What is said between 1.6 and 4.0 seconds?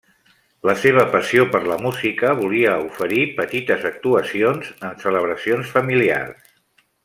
la música volia oferir petites